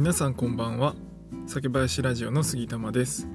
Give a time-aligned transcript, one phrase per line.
[0.00, 0.94] 皆さんこんばんは。
[1.46, 3.28] 酒林ラジオの杉玉です。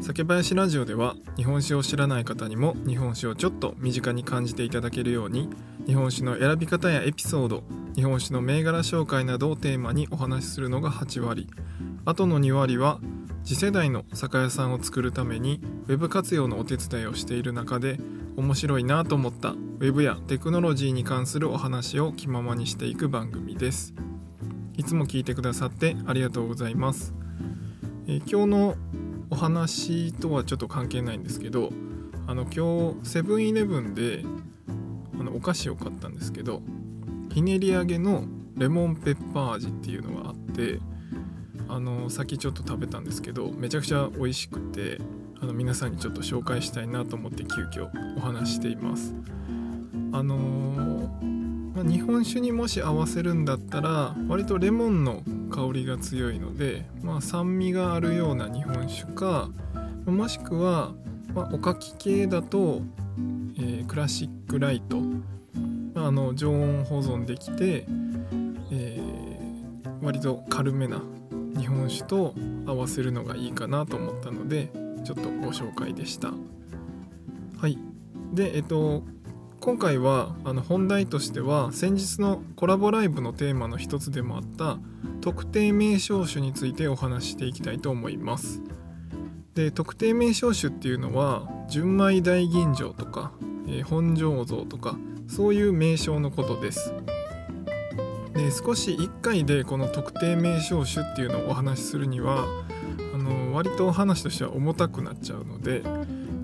[0.00, 5.48] 酒林ラジオでは日本酒を知らない方にも日本酒をちょっと身近に感じていただけるように
[5.86, 7.62] 日本酒の選び方やエピソード
[7.94, 11.46] 日本酒の銘柄紹介などをテーマにお話しするのが8割。
[12.04, 12.98] あとの2割は
[13.44, 18.00] 次世代の酒屋さんを作るために Web 活用のお手伝いをしている中で
[18.36, 23.94] 面白いなと思った Web やテクノロジーに関するお話を気ままにしていく番組です。
[24.80, 27.12] いつも聞いてくださってありがとうございます、
[28.06, 28.74] えー、今日の
[29.28, 31.70] お話とはちょっと関係ないんですけど
[32.26, 34.24] あの今日セブンイレブンで
[35.18, 36.62] あのお菓子を買ったんですけど
[37.30, 38.24] ひねり揚げの
[38.56, 40.80] レモンペッパー味っていうのがあって
[41.68, 44.96] あのさっきちょっと食べたんですけどめちゃくちゃ美味しくて
[45.42, 49.14] あの皆さんにちょっと紹介したいなと思って急遽お話しています。
[50.12, 51.39] あのー
[51.74, 59.48] まあ、日本酒にもし合わせるんだったら割とレモンの香りが強いので、まあ、酸味があるような日本酒か
[60.06, 60.92] もしくは、
[61.34, 62.82] まあ、おかき系だと、
[63.58, 64.98] えー、クラシックライト、
[65.94, 67.86] まあ、あの常温保存できて、
[68.72, 71.00] えー、割と軽めな
[71.56, 72.34] 日本酒と
[72.66, 74.70] 合わせるのがいいかなと思ったので
[75.04, 76.32] ちょっとご紹介でした。
[77.58, 77.78] はい。
[78.32, 79.02] でえっと
[79.60, 84.78] 今回はあの本題としては先日のコラボライブのテーマの一つでもあった
[85.20, 88.62] 特定名称種についてお話ししていきたいと思います
[89.54, 93.32] で特定名称種っていうのは純米大吟醸とか、
[93.68, 94.96] えー、本醸造とか
[95.28, 96.94] そういう名称のことです
[98.32, 102.46] で少し1回でこの特定名称種っていうのをお話しするには
[103.14, 105.82] あの割と話としては重たくなっちゃうので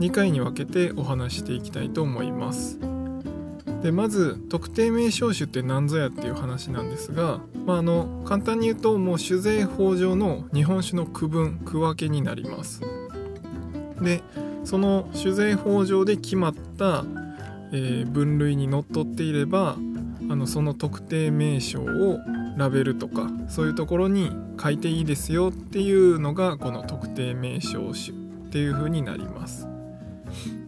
[0.00, 2.78] 2回に分けてお話していきたいと思います。
[3.86, 12.80] でまず特定名称種って何ぞやっていう話なんですが、まあ、あの簡単に言うともう酒税法上の日本酒の区分区分けになります。
[14.02, 14.24] で
[14.64, 17.04] その酒税法上で決まった、
[17.70, 19.76] えー、分類にのっとっていれば
[20.28, 22.18] あのその特定名称を
[22.56, 28.16] ラベルとかそういうところに書いていいですよっていうのがこの特定名称種
[28.48, 29.68] っていう風になります。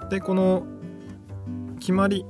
[0.09, 0.63] でこの
[1.81, 2.25] 決まり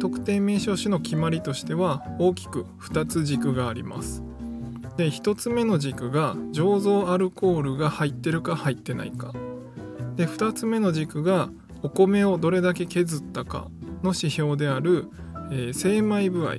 [0.00, 4.22] 特定名称種の決まりとしては大きく2つ軸があります。
[4.96, 9.32] で1つ目の軸が醸造アルコールが入ってるか入ってないか。
[10.16, 11.50] で2つ目の軸が
[11.82, 13.68] お米をどれだけ削ったか
[14.02, 15.08] の指標である、
[15.50, 16.56] えー、精米部合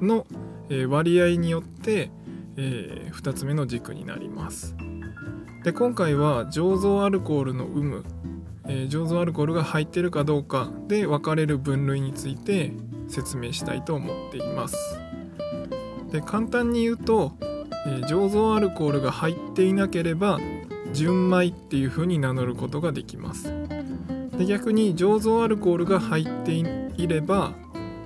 [0.00, 0.26] の、
[0.68, 2.10] えー、割合によって、
[2.56, 4.76] えー、2つ目の軸になります。
[5.64, 8.04] で今回は醸造アルコールの有無
[8.68, 12.72] えー、醸造アルコールが入ってるかどうかで分かれる分類について
[13.08, 14.76] 説明したいと思っています。
[16.12, 17.32] で簡単に言うと、
[17.86, 20.38] えー、醸造アルコールが入っていなければ
[20.92, 23.52] 純米っていう風に名乗ることができます。
[24.38, 27.54] で逆に醸造アルコールが入っていれば、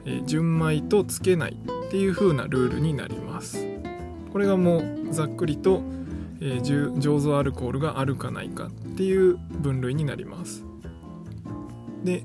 [0.05, 1.57] えー、純米とつけない
[1.87, 3.67] っていう風なルールになります。
[4.33, 5.83] これがもうざっくりと
[6.45, 10.65] えー、醸造アルコールがあるかないかっていう分類になります。
[12.05, 12.25] で、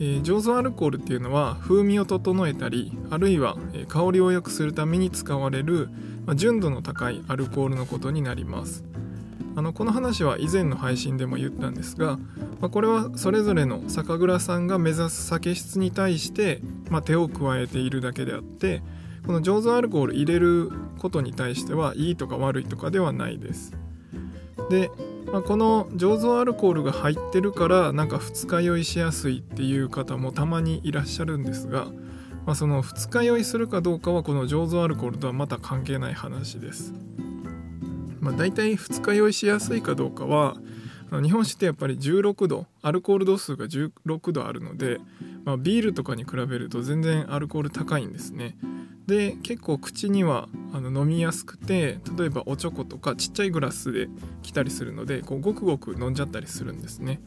[0.00, 3.56] えー、醸造アルコールっていうのは風味を整えたりあるいは
[3.88, 5.88] 香りを良くするために使われる、
[6.26, 8.84] まあ、純度の高いアルコールのことになります。
[9.54, 12.16] あのこの話は以前の配信でも言ったんですが、
[12.60, 18.82] まあ、これはそれぞれの酒蔵さんが目指す酒質に対して、まあ、手を加えているだけであって
[19.26, 23.72] この醸造アルコール入れることに対してはいいとか悪いとかではないです。
[24.68, 24.90] で、
[25.30, 31.86] まあ、この醸造アルコールが入ってるからなんか二日酔いしやすいっていう方もたまにいらっしゃるんですが、
[32.44, 36.92] まあ、その二日酔いするかどうかはこの醸造アルコールとはまた関係ない話です。
[38.20, 40.56] まあ、大体二日酔いしやすいかどうかは
[41.20, 44.98] 日本酒ってやっぱり16度アルコール度数が16度あるので、
[45.44, 48.56] まあ、ビールとかに比べると全然アルコール高いんですね。
[49.06, 54.08] で結構口にはあの飲みやすくて例えばおちょことかちっちゃいグラスで
[54.42, 57.20] 来たりするのでこうごくごく飲んじゃったりするんですね。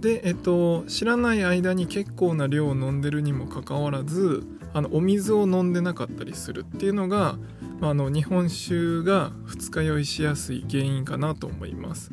[0.00, 7.38] でえっと知らない間に結構な量を飲んでるにもかかわらずあのお水を飲んでなかったりするっていうのが、
[7.80, 12.12] まあ、の日本酒が二日酔いしやすい原因かなと思います。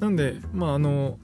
[0.00, 1.18] なんでまああの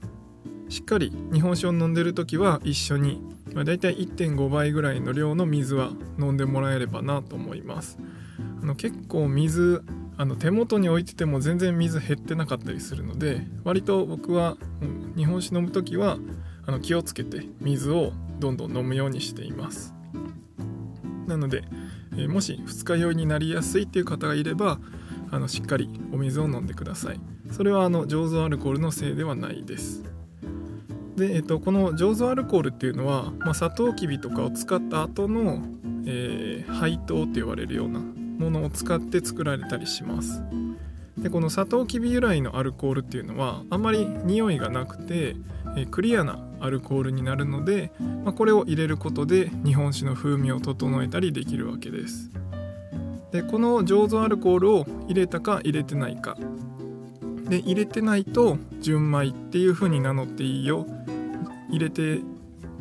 [0.67, 3.21] しっかり日本酒を飲んでる時は一緒に
[3.55, 7.97] まあ、大体1.5倍ぐらいの量の水は飲んでもらえればなと思います。
[8.61, 9.81] あの結構水
[10.17, 14.57] あの手元に置いてても全然水減ってなかったりするので割と僕は、
[15.15, 16.17] 日本酒飲む時は
[16.65, 19.93] あの気をつけて水をどんどん飲むようにしています。
[21.25, 21.63] なので、
[22.17, 24.79] え、もし二日酔いになりやすいっていう方がいれば
[25.31, 27.19] あのしっかりお水を飲んでください。
[27.51, 30.03] それはあの醸造アルコールのせいではないです。
[31.15, 35.63] で、えっと、この醸造アルコールっていうのは、まあ、サトウキビとかを使った後の、
[36.05, 40.41] えー、配糖って言われるようなものを使って作られたりします。
[41.17, 45.37] でこのサトウキビ由来のアルコールっていうのはあんまり匂いがなくて、
[45.77, 47.91] えー、クリアなアルコールになるので、
[48.23, 52.29] まあ、これを入れることで日本酒の風味を整えたりできるわけです。
[53.31, 56.37] でこの醸造アルコールを入れたか入れてないか
[57.49, 60.85] で入れてないと純米っていう風に名乗っていいよ。
[61.69, 62.21] 入れて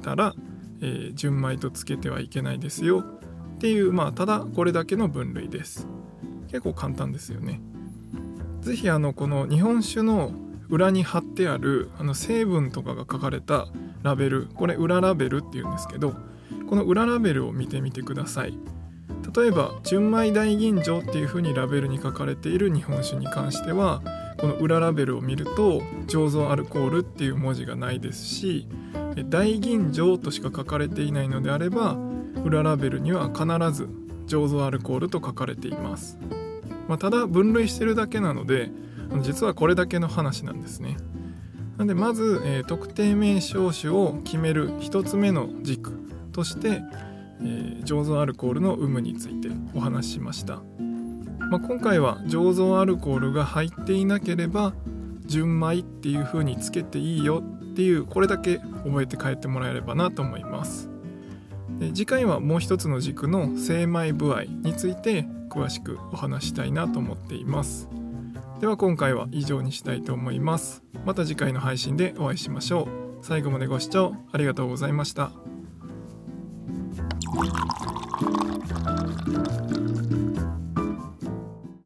[0.03, 0.35] たら、
[0.81, 3.01] えー、純米とつけてはいけないですよ。
[3.01, 5.87] っていうまあただこれだけの分類です。
[6.49, 7.61] 結構簡単ですよね。
[8.61, 10.33] 是非あのこの日本酒の
[10.69, 13.69] 裏に貼ってあるあの成分とかが書かれた
[14.03, 16.15] ラベルこれ裏ラベルっていうんですけど
[16.69, 18.59] この裏ラベルを見てみてください。
[19.37, 24.03] 例えば純米大吟醸っていう風にラベルに書かれている日本酒に関しては
[24.45, 28.69] この裏ラベルを見ると醸造アルコールっていう文字がないですし
[29.31, 31.97] 大吟醸としか書かれていないのであれば
[32.45, 33.89] 裏ラベルには必ず
[34.27, 36.19] 醸造アルコールと書かれています、
[36.89, 38.71] まあ、ただ分類してるだけなので
[39.23, 40.97] 実はこれだけの話なんですね。
[41.79, 45.93] なんでまず、えー、特定名称種を決める1つ目の軸
[46.33, 46.83] として、
[47.41, 50.61] えー、醸造アルコールの有無についてお話ししました。
[51.51, 54.75] まあ、今回は醸造アルコールが入っていなければ
[55.27, 60.91] 純米っていう風につけていいよっていうこれだけ覚えて帰ってもらえればなと思います。
[61.79, 67.89] で次回はもう一つの軸の精米部合について詳しくお話したいなと思っています。
[68.61, 70.83] では今回は以上にしたいと思います。
[71.05, 72.89] また次回の配信でお会いしましょ
[73.21, 73.25] う。
[73.25, 75.33] 最後までご視聴ありがとうございました。